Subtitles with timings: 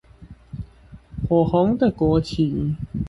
[1.29, 2.73] 火紅的國旗